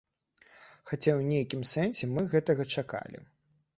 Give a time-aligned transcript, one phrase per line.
[0.89, 3.19] Хаця ў нейкім сэнсе мы гэтага чакалі.